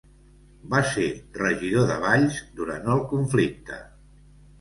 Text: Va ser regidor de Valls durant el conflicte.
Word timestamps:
Va 0.69 0.77
ser 0.93 1.03
regidor 1.39 1.85
de 1.91 1.97
Valls 2.05 2.39
durant 2.61 2.89
el 2.95 3.05
conflicte. 3.13 3.79